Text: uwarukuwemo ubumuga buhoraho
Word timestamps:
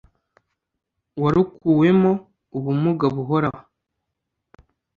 uwarukuwemo 1.17 2.11
ubumuga 2.57 3.05
buhoraho 3.15 3.63